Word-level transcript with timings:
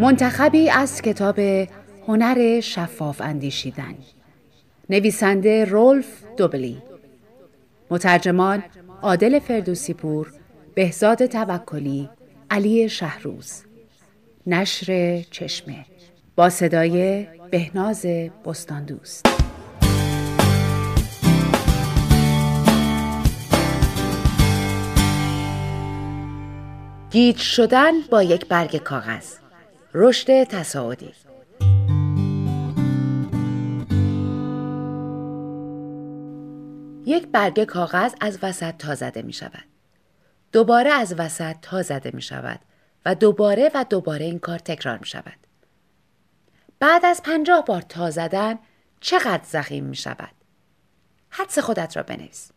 منتخبی 0.00 0.70
از 0.70 1.02
کتاب 1.02 1.38
هنر 2.08 2.60
شفاف 2.60 3.20
اندیشیدن. 3.20 3.94
نویسنده 4.90 5.64
رولف 5.64 6.06
دوبلی. 6.36 6.82
مترجمان 7.90 8.64
عادل 9.02 9.38
فردوسی 9.38 9.94
پور 9.94 10.32
بهزاد 10.74 11.26
توکلی 11.26 12.08
علی 12.50 12.88
شهروز. 12.88 13.62
نشر 14.46 15.20
چشمه. 15.30 15.84
با 16.36 16.50
صدای 16.50 17.26
بهناز 17.50 18.06
بستان 18.44 18.84
دوست 18.84 19.26
گیج 27.10 27.36
شدن 27.36 27.92
با 28.10 28.22
یک 28.22 28.46
برگ 28.46 28.76
کاغذ. 28.76 29.47
رشد 29.94 30.44
تصاعدی 30.44 31.12
یک 37.06 37.26
برگ 37.26 37.64
کاغذ 37.64 38.14
از 38.20 38.38
وسط 38.42 38.76
تا 38.76 38.94
زده 38.94 39.22
می 39.22 39.32
شود. 39.32 39.64
دوباره 40.52 40.90
از 40.90 41.14
وسط 41.18 41.56
تا 41.62 41.82
زده 41.82 42.10
می 42.14 42.22
شود 42.22 42.60
و 43.06 43.14
دوباره 43.14 43.70
و 43.74 43.84
دوباره 43.90 44.24
این 44.24 44.38
کار 44.38 44.58
تکرار 44.58 44.98
می 44.98 45.06
شود. 45.06 45.36
بعد 46.78 47.04
از 47.04 47.22
پنجاه 47.22 47.64
بار 47.64 47.82
تا 47.82 48.10
زدن 48.10 48.58
چقدر 49.00 49.44
زخیم 49.44 49.84
می 49.84 49.96
شود؟ 49.96 50.32
حدس 51.30 51.58
خودت 51.58 51.96
را 51.96 52.02
بنویس. 52.02 52.50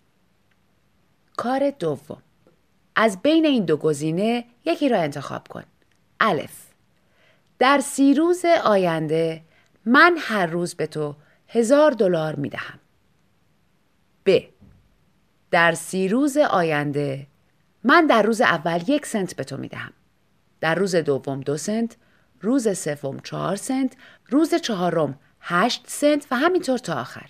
کار 1.37 1.69
دوم 1.69 2.21
از 2.95 3.21
بین 3.21 3.45
این 3.45 3.65
دو 3.65 3.77
گزینه 3.77 4.45
یکی 4.65 4.89
را 4.89 4.99
انتخاب 4.99 5.47
کن. 5.47 5.63
الف 6.19 6.70
در 7.61 7.79
سی 7.79 8.13
روز 8.13 8.45
آینده 8.45 9.41
من 9.85 10.15
هر 10.19 10.45
روز 10.45 10.75
به 10.75 10.87
تو 10.87 11.15
هزار 11.47 11.91
دلار 11.91 12.35
می 12.35 12.49
دهم. 12.49 12.79
ب 14.25 14.39
در 15.51 15.73
سی 15.73 16.07
روز 16.07 16.37
آینده 16.37 17.27
من 17.83 18.07
در 18.07 18.21
روز 18.21 18.41
اول 18.41 18.83
یک 18.87 19.05
سنت 19.05 19.35
به 19.35 19.43
تو 19.43 19.57
می 19.57 19.67
دهم. 19.67 19.93
در 20.61 20.75
روز 20.75 20.95
دوم 20.95 21.41
دو 21.41 21.57
سنت، 21.57 21.97
روز 22.41 22.77
سوم 22.77 23.19
چهار 23.19 23.55
سنت، 23.55 23.95
روز 24.29 24.55
چهارم 24.55 25.19
هشت 25.41 25.83
سنت 25.87 26.27
و 26.31 26.35
همینطور 26.35 26.77
تا 26.77 27.01
آخر. 27.01 27.29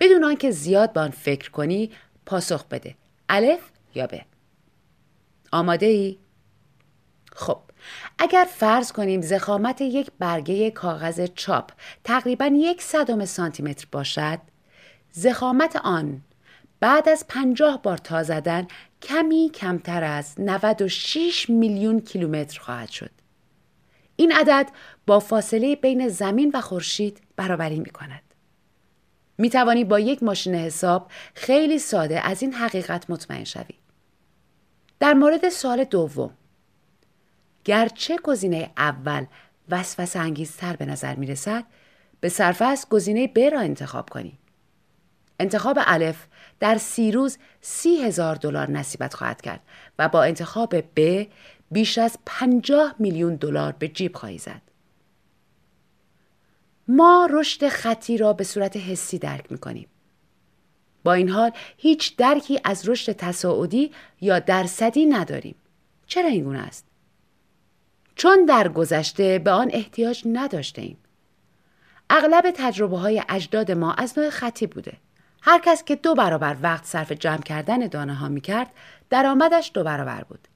بدون 0.00 0.24
آنکه 0.24 0.50
زیاد 0.50 0.92
به 0.92 1.00
آن 1.00 1.10
فکر 1.10 1.50
کنی 1.50 1.90
پاسخ 2.26 2.64
بده. 2.68 2.94
الف 3.28 3.60
یا 3.94 4.06
ب. 4.06 4.14
آماده 5.52 5.86
ای؟ 5.86 6.18
خب 7.34 7.58
اگر 8.18 8.46
فرض 8.50 8.92
کنیم 8.92 9.20
زخامت 9.20 9.80
یک 9.80 10.10
برگه 10.18 10.70
کاغذ 10.70 11.26
چاپ 11.34 11.70
تقریبا 12.04 12.46
یک 12.46 12.82
صدم 12.82 13.24
سانتی 13.24 13.86
باشد 13.92 14.38
زخامت 15.12 15.76
آن 15.76 16.22
بعد 16.80 17.08
از 17.08 17.24
پنجاه 17.28 17.82
بار 17.82 17.98
تا 17.98 18.22
زدن 18.22 18.66
کمی 19.02 19.50
کمتر 19.54 20.04
از 20.04 20.34
96 20.38 21.50
میلیون 21.50 22.00
کیلومتر 22.00 22.60
خواهد 22.60 22.90
شد. 22.90 23.10
این 24.16 24.32
عدد 24.32 24.68
با 25.06 25.20
فاصله 25.20 25.76
بین 25.76 26.08
زمین 26.08 26.50
و 26.54 26.60
خورشید 26.60 27.20
برابری 27.36 27.80
می 27.80 27.90
کند. 27.90 28.22
می 29.38 29.50
توانی 29.50 29.84
با 29.84 30.00
یک 30.00 30.22
ماشین 30.22 30.54
حساب 30.54 31.10
خیلی 31.34 31.78
ساده 31.78 32.28
از 32.28 32.42
این 32.42 32.52
حقیقت 32.52 33.10
مطمئن 33.10 33.44
شوی. 33.44 33.74
در 35.00 35.14
مورد 35.14 35.48
سال 35.48 35.84
دوم 35.84 36.30
گرچه 37.64 38.16
گزینه 38.16 38.70
اول 38.76 39.26
وسوسه 39.68 40.18
انگیزتر 40.18 40.76
به 40.76 40.86
نظر 40.86 41.14
می 41.14 41.26
رسد 41.26 41.64
به 42.20 42.28
صرف 42.28 42.62
است 42.62 42.88
گزینه 42.88 43.26
ب 43.26 43.38
را 43.38 43.60
انتخاب 43.60 44.10
کنی. 44.10 44.38
انتخاب 45.40 45.78
الف 45.80 46.26
در 46.60 46.78
سی 46.78 47.12
روز 47.12 47.38
سی 47.60 47.96
هزار 47.96 48.36
دلار 48.36 48.70
نصیبت 48.70 49.14
خواهد 49.14 49.40
کرد 49.40 49.60
و 49.98 50.08
با 50.08 50.22
انتخاب 50.22 50.74
ب 50.96 51.26
بیش 51.70 51.98
از 51.98 52.18
پنجاه 52.26 52.94
میلیون 52.98 53.34
دلار 53.34 53.72
به 53.72 53.88
جیب 53.88 54.16
خواهی 54.16 54.38
زد. 54.38 54.62
ما 56.88 57.28
رشد 57.30 57.68
خطی 57.68 58.18
را 58.18 58.32
به 58.32 58.44
صورت 58.44 58.76
حسی 58.76 59.18
درک 59.18 59.52
می 59.52 59.58
کنیم. 59.58 59.88
با 61.04 61.12
این 61.12 61.28
حال 61.28 61.50
هیچ 61.76 62.16
درکی 62.16 62.60
از 62.64 62.88
رشد 62.88 63.12
تصاعدی 63.12 63.92
یا 64.20 64.38
درصدی 64.38 65.06
نداریم. 65.06 65.54
چرا 66.06 66.28
این 66.28 66.44
گونه 66.44 66.58
است؟ 66.58 66.91
چون 68.14 68.44
در 68.44 68.68
گذشته 68.68 69.38
به 69.38 69.50
آن 69.50 69.70
احتیاج 69.72 70.22
نداشته 70.26 70.82
ایم. 70.82 70.98
اغلب 72.10 72.50
تجربه 72.54 72.98
های 72.98 73.22
اجداد 73.28 73.72
ما 73.72 73.92
از 73.92 74.18
نوع 74.18 74.30
خطی 74.30 74.66
بوده. 74.66 74.92
هر 75.42 75.60
کس 75.64 75.84
که 75.84 75.96
دو 75.96 76.14
برابر 76.14 76.56
وقت 76.62 76.84
صرف 76.84 77.12
جمع 77.12 77.42
کردن 77.42 77.86
دانه 77.86 78.14
ها 78.14 78.28
می 78.28 78.40
کرد 78.40 78.70
درآمدش 79.10 79.70
دو 79.74 79.84
برابر 79.84 80.24
بود. 80.24 80.48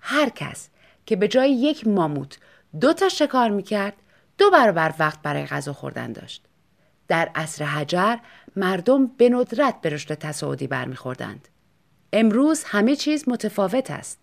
هر 0.00 0.28
کس 0.28 0.68
که 1.06 1.16
به 1.16 1.28
جای 1.28 1.52
یک 1.52 1.86
ماموت 1.86 2.38
دو 2.80 2.92
تا 2.92 3.08
شکار 3.08 3.50
می 3.50 3.62
کرد 3.62 3.94
دو 4.38 4.50
برابر 4.50 4.94
وقت 4.98 5.22
برای 5.22 5.46
غذا 5.46 5.72
خوردن 5.72 6.12
داشت. 6.12 6.44
در 7.08 7.30
عصر 7.34 7.64
حجر 7.64 8.16
مردم 8.56 9.06
به 9.06 9.28
ندرت 9.28 9.80
به 9.80 9.88
رشد 9.88 10.14
تصاعدی 10.14 10.66
برمیخوردند. 10.66 11.48
امروز 12.12 12.64
همه 12.64 12.96
چیز 12.96 13.28
متفاوت 13.28 13.90
است. 13.90 14.18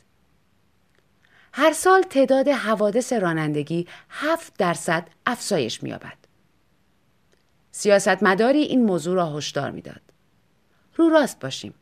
هر 1.59 1.73
سال 1.73 2.01
تعداد 2.01 2.47
حوادث 2.47 3.13
رانندگی 3.13 3.87
هفت 4.09 4.53
درصد 4.57 5.07
افزایش 5.25 5.83
می‌یابد. 5.83 6.17
سیاستمداری 7.71 8.59
این 8.59 8.85
موضوع 8.85 9.15
را 9.15 9.37
هشدار 9.37 9.71
می‌داد. 9.71 10.01
رو 10.95 11.09
راست 11.09 11.39
باشیم. 11.39 11.73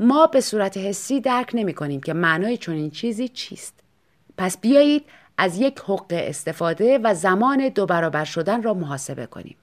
ما 0.00 0.26
به 0.26 0.40
صورت 0.40 0.76
حسی 0.76 1.20
درک 1.20 1.50
نمی 1.54 1.74
کنیم 1.74 2.00
که 2.00 2.12
معنای 2.12 2.56
چنین 2.56 2.90
چیزی 2.90 3.28
چیست. 3.28 3.74
پس 4.38 4.58
بیایید 4.58 5.04
از 5.38 5.58
یک 5.58 5.78
حقه 5.78 6.24
استفاده 6.28 6.98
و 6.98 7.14
زمان 7.14 7.68
دو 7.68 7.86
برابر 7.86 8.24
شدن 8.24 8.62
را 8.62 8.74
محاسبه 8.74 9.26
کنیم. 9.26 9.56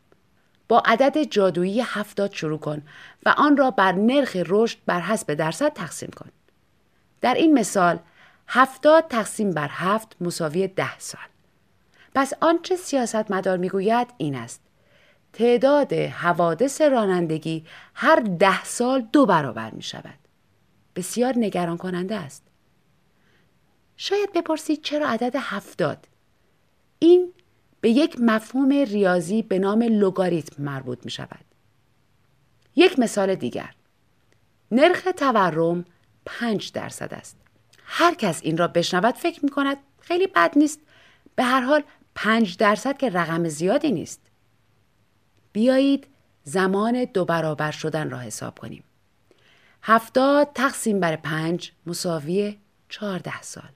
با 0.67 0.83
عدد 0.85 1.23
جادویی 1.23 1.81
هفتاد 1.81 2.33
شروع 2.33 2.59
کن 2.59 2.81
و 3.25 3.29
آن 3.37 3.57
را 3.57 3.71
بر 3.71 3.91
نرخ 3.91 4.37
رشد 4.45 4.77
بر 4.85 4.99
حسب 4.99 5.33
درصد 5.33 5.73
تقسیم 5.73 6.09
کن. 6.09 6.29
در 7.21 7.33
این 7.33 7.53
مثال 7.53 7.99
هفتاد 8.47 9.07
تقسیم 9.07 9.51
بر 9.51 9.69
هفت 9.71 10.15
مساوی 10.21 10.67
ده 10.67 10.99
سال. 10.99 11.21
پس 12.15 12.33
آنچه 12.41 12.75
سیاست 12.75 13.31
مدار 13.31 13.57
می‌گوید 13.57 14.07
این 14.17 14.35
است. 14.35 14.61
تعداد 15.33 15.93
حوادث 15.93 16.81
رانندگی 16.81 17.65
هر 17.93 18.19
ده 18.19 18.63
سال 18.63 19.01
دو 19.01 19.25
برابر 19.25 19.71
می 19.71 19.81
شود. 19.81 20.19
بسیار 20.95 21.33
نگران 21.37 21.77
کننده 21.77 22.15
است. 22.15 22.43
شاید 23.97 24.33
بپرسید 24.33 24.81
چرا 24.81 25.07
عدد 25.07 25.35
هفتاد؟ 25.39 26.07
این 26.99 27.33
به 27.81 27.89
یک 27.89 28.15
مفهوم 28.19 28.69
ریاضی 28.69 29.41
به 29.41 29.59
نام 29.59 29.83
لوگاریتم 29.83 30.63
مربوط 30.63 31.05
می 31.05 31.11
شود. 31.11 31.45
یک 32.75 32.99
مثال 32.99 33.35
دیگر. 33.35 33.73
نرخ 34.71 35.07
تورم 35.17 35.85
پنج 36.25 36.71
درصد 36.71 37.13
است. 37.13 37.37
هر 37.89 38.13
کس 38.13 38.39
این 38.43 38.57
را 38.57 38.67
بشنود 38.67 39.15
فکر 39.15 39.45
می 39.45 39.51
کند 39.51 39.77
خیلی 39.99 40.27
بد 40.27 40.53
نیست. 40.55 40.79
به 41.35 41.43
هر 41.43 41.61
حال 41.61 41.83
پنج 42.15 42.57
درصد 42.57 42.97
که 42.97 43.09
رقم 43.09 43.47
زیادی 43.47 43.91
نیست. 43.91 44.21
بیایید 45.53 46.07
زمان 46.43 47.05
دو 47.05 47.25
برابر 47.25 47.71
شدن 47.71 48.09
را 48.09 48.19
حساب 48.19 48.59
کنیم. 48.59 48.83
هفتاد 49.83 50.51
تقسیم 50.55 50.99
بر 50.99 51.15
پنج 51.15 51.71
مساوی 51.85 52.57
چهارده 52.89 53.41
سال. 53.41 53.69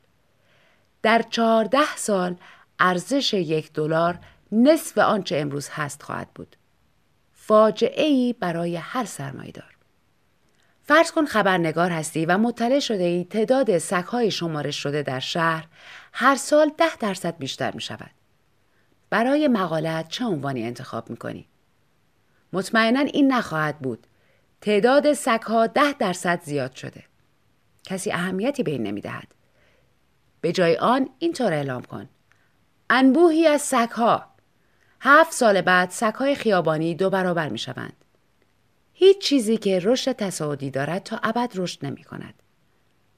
در 1.02 1.22
چهارده 1.22 1.96
سال 1.96 2.36
ارزش 2.80 3.34
یک 3.34 3.74
دلار 3.74 4.20
نصف 4.52 4.98
آنچه 4.98 5.38
امروز 5.38 5.70
هست 5.70 6.04
خواهد 6.04 6.30
بود. 6.36 6.56
فاجعه 7.34 8.06
ای 8.06 8.34
برای 8.40 8.76
هر 8.76 9.06
سرمایدار. 9.06 9.71
فرض 10.92 11.12
کن 11.12 11.26
خبرنگار 11.26 11.92
هستی 11.92 12.26
و 12.26 12.38
مطلع 12.38 12.80
شده 12.80 13.04
ای 13.04 13.24
تعداد 13.24 13.78
سگهای 13.78 14.32
شمارش 14.32 14.84
شده 14.84 15.04
در 15.04 15.20
شهر 15.20 15.68
هر 16.14 16.36
سال 16.36 16.72
ده 16.78 16.96
درصد 17.00 17.38
بیشتر 17.38 17.72
می 17.72 17.82
شود. 17.82 18.12
برای 19.10 19.48
مقالت 19.48 20.08
چه 20.08 20.26
عنوانی 20.26 20.64
انتخاب 20.64 21.10
می 21.10 21.18
کنی؟ 21.18 21.48
مطمئنا 22.54 23.00
این 23.00 23.32
نخواهد 23.32 23.80
بود. 23.80 24.08
تعداد 24.62 25.14
سگها 25.14 25.68
ده 25.68 25.94
درصد 25.94 26.42
زیاد 26.44 26.76
شده. 26.76 27.04
کسی 27.84 28.12
اهمیتی 28.12 28.64
به 28.64 28.72
این 28.72 28.84
نمی 28.84 29.02
دهد. 29.02 29.28
به 30.42 30.52
جای 30.52 30.78
آن 30.78 31.10
اینطور 31.20 31.54
اعلام 31.54 31.82
کن. 31.82 32.10
انبوهی 32.90 33.48
از 33.48 33.62
سگها 33.62 34.26
هفت 35.02 35.34
سال 35.34 35.62
بعد 35.62 35.90
سگهای 35.90 36.36
خیابانی 36.36 36.96
دو 36.96 37.10
برابر 37.10 37.50
می 37.50 37.58
شوند. 37.58 37.94
هیچ 39.04 39.18
چیزی 39.18 39.58
که 39.58 39.80
رشد 39.80 40.12
تصاعدی 40.12 40.70
دارد 40.70 41.04
تا 41.04 41.20
ابد 41.24 41.52
رشد 41.56 41.86
نمی 41.86 42.04
کند. 42.04 42.34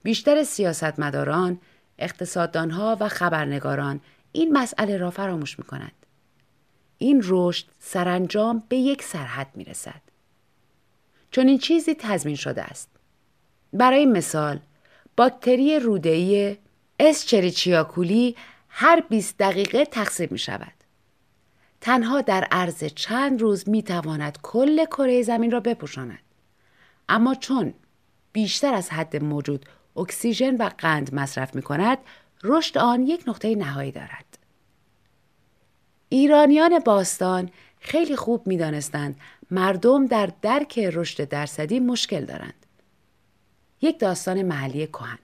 بیشتر 0.03 0.43
سیاستمداران، 0.43 1.59
اقتصاددانها 1.99 2.97
و 2.99 3.09
خبرنگاران 3.09 4.01
این 4.31 4.57
مسئله 4.57 4.97
را 4.97 5.11
فراموش 5.11 5.59
می 5.59 5.65
کند. 5.65 5.91
این 6.97 7.21
رشد 7.25 7.65
سرانجام 7.79 8.63
به 8.69 8.77
یک 8.77 9.03
سرحد 9.03 9.47
می 9.55 9.63
رسد. 9.63 10.01
چون 11.31 11.47
این 11.47 11.57
چیزی 11.57 11.95
تضمین 11.95 12.35
شده 12.35 12.63
است. 12.63 12.89
برای 13.73 14.05
مثال 14.05 14.59
باکتری 15.17 15.79
رودهی 15.79 16.57
اسچریچیاکولی 16.99 18.35
هر 18.69 19.03
20 19.09 19.37
دقیقه 19.37 19.85
تقسیم 19.85 20.29
می 20.31 20.39
شود. 20.39 20.82
تنها 21.83 22.21
در 22.21 22.47
عرض 22.51 22.83
چند 22.83 23.41
روز 23.41 23.69
می 23.69 23.83
تواند 23.83 24.37
کل 24.41 24.85
کره 24.85 25.21
زمین 25.23 25.51
را 25.51 25.59
بپوشاند. 25.59 26.19
اما 27.09 27.35
چون 27.35 27.73
بیشتر 28.33 28.73
از 28.73 28.89
حد 28.89 29.23
موجود 29.23 29.65
اکسیژن 29.95 30.55
و 30.55 30.69
قند 30.77 31.15
مصرف 31.15 31.55
می 31.55 31.61
کند، 31.61 31.97
رشد 32.43 32.77
آن 32.77 33.03
یک 33.07 33.23
نقطه 33.27 33.55
نهایی 33.55 33.91
دارد. 33.91 34.37
ایرانیان 36.09 36.79
باستان 36.79 37.49
خیلی 37.79 38.15
خوب 38.15 38.47
می 38.47 38.57
دانستند 38.57 39.15
مردم 39.51 40.05
در 40.05 40.29
درک 40.41 40.79
رشد 40.79 41.29
درصدی 41.29 41.79
مشکل 41.79 42.25
دارند. 42.25 42.65
یک 43.81 43.99
داستان 43.99 44.41
محلی 44.41 44.87
کهن 44.87 45.19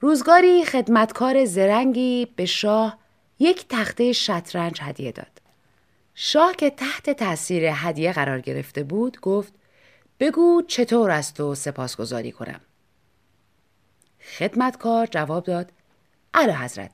روزگاری 0.00 0.64
خدمتکار 0.64 1.44
زرنگی 1.44 2.26
به 2.36 2.46
شاه 2.46 3.05
یک 3.38 3.66
تخته 3.68 4.12
شطرنج 4.12 4.78
هدیه 4.82 5.12
داد. 5.12 5.40
شاه 6.14 6.54
که 6.56 6.70
تحت 6.70 7.10
تاثیر 7.10 7.64
هدیه 7.72 8.12
قرار 8.12 8.40
گرفته 8.40 8.82
بود 8.82 9.20
گفت 9.20 9.52
بگو 10.20 10.62
چطور 10.68 11.10
از 11.10 11.34
تو 11.34 11.54
سپاسگزاری 11.54 12.32
کنم. 12.32 12.60
خدمتکار 14.38 15.06
جواب 15.06 15.44
داد 15.44 15.72
اعلی 16.34 16.52
حضرت 16.52 16.90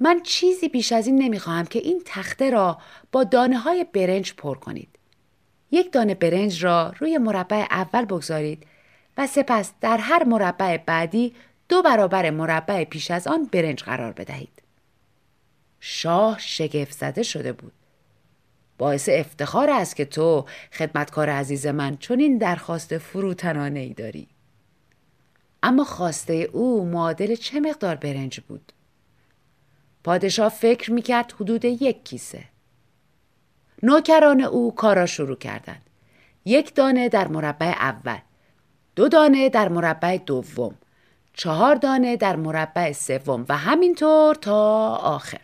من 0.00 0.20
چیزی 0.22 0.68
بیش 0.68 0.92
از 0.92 1.06
این 1.06 1.22
نمی‌خواهم 1.22 1.66
که 1.66 1.78
این 1.78 2.02
تخته 2.04 2.50
را 2.50 2.78
با 3.12 3.24
دانه 3.24 3.58
های 3.58 3.84
برنج 3.84 4.34
پر 4.34 4.58
کنید. 4.58 4.88
یک 5.70 5.92
دانه 5.92 6.14
برنج 6.14 6.64
را 6.64 6.94
روی 6.98 7.18
مربع 7.18 7.66
اول 7.70 8.04
بگذارید 8.04 8.66
و 9.18 9.26
سپس 9.26 9.72
در 9.80 9.96
هر 9.96 10.24
مربع 10.24 10.76
بعدی 10.76 11.34
دو 11.68 11.82
برابر 11.82 12.30
مربع 12.30 12.84
پیش 12.84 13.10
از 13.10 13.26
آن 13.26 13.44
برنج 13.44 13.82
قرار 13.82 14.12
بدهید. 14.12 14.59
شاه 15.80 16.38
شگفت 16.38 16.92
زده 16.92 17.22
شده 17.22 17.52
بود. 17.52 17.72
باعث 18.78 19.08
افتخار 19.12 19.70
است 19.70 19.96
که 19.96 20.04
تو 20.04 20.44
خدمتکار 20.72 21.30
عزیز 21.30 21.66
من 21.66 21.96
چون 21.96 22.20
این 22.20 22.38
درخواست 22.38 22.98
فروتنانه 22.98 23.80
ای 23.80 23.94
داری. 23.94 24.28
اما 25.62 25.84
خواسته 25.84 26.32
او 26.32 26.84
معادل 26.84 27.34
چه 27.34 27.60
مقدار 27.60 27.94
برنج 27.94 28.40
بود؟ 28.40 28.72
پادشاه 30.04 30.48
فکر 30.48 30.92
می‌کرد 30.92 31.34
حدود 31.40 31.64
یک 31.64 32.04
کیسه. 32.04 32.44
نوکران 33.82 34.40
او 34.40 34.74
کارا 34.74 35.06
شروع 35.06 35.36
کردند. 35.36 35.82
یک 36.44 36.74
دانه 36.74 37.08
در 37.08 37.28
مربع 37.28 37.66
اول، 37.66 38.18
دو 38.96 39.08
دانه 39.08 39.48
در 39.48 39.68
مربع 39.68 40.16
دوم، 40.16 40.74
چهار 41.34 41.74
دانه 41.74 42.16
در 42.16 42.36
مربع 42.36 42.92
سوم 42.92 43.46
و 43.48 43.56
همینطور 43.56 44.34
تا 44.34 44.88
آخر. 44.94 45.40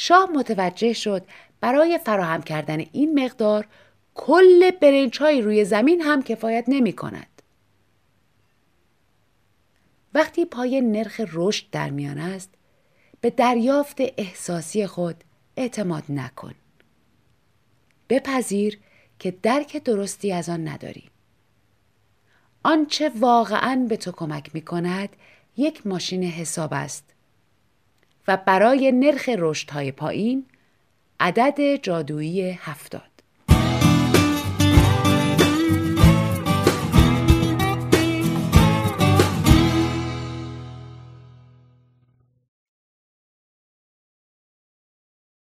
شاه 0.00 0.30
متوجه 0.34 0.92
شد 0.92 1.26
برای 1.60 1.98
فراهم 1.98 2.42
کردن 2.42 2.78
این 2.92 3.24
مقدار 3.24 3.66
کل 4.14 4.70
برنج 4.70 5.18
های 5.18 5.40
روی 5.40 5.64
زمین 5.64 6.00
هم 6.00 6.22
کفایت 6.22 6.64
نمی 6.68 6.92
کند. 6.92 7.42
وقتی 10.14 10.44
پای 10.44 10.80
نرخ 10.80 11.20
رشد 11.32 11.70
در 11.72 11.90
میان 11.90 12.18
است 12.18 12.50
به 13.20 13.30
دریافت 13.30 13.96
احساسی 14.00 14.86
خود 14.86 15.24
اعتماد 15.56 16.04
نکن. 16.08 16.54
بپذیر 18.08 18.78
که 19.18 19.30
درک 19.30 19.76
درستی 19.84 20.32
از 20.32 20.48
آن 20.48 20.68
نداری. 20.68 21.10
آنچه 22.62 23.08
واقعا 23.08 23.86
به 23.88 23.96
تو 23.96 24.12
کمک 24.12 24.50
می 24.54 24.62
کند 24.62 25.08
یک 25.56 25.86
ماشین 25.86 26.22
حساب 26.22 26.70
است 26.72 27.04
و 28.28 28.36
برای 28.36 28.92
نرخ 28.92 29.28
رشدهای 29.38 29.92
پایین 29.92 30.46
عدد 31.20 31.76
جادویی 31.76 32.50
هفتاد. 32.60 33.17